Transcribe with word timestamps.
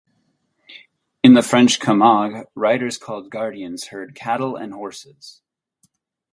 In 1.23 1.35
the 1.35 1.43
French 1.43 1.79
Camargue, 1.79 2.47
riders 2.55 2.97
called 2.97 3.29
"gardians" 3.29 3.89
herd 3.89 4.15
cattle 4.15 4.55
and 4.55 4.73
horses. 4.73 5.43